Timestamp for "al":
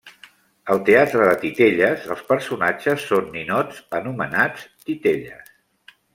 0.75-0.79